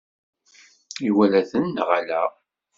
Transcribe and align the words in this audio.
Iwala-tent 1.09 1.71
neɣ 1.75 1.89
ala? 1.99 2.21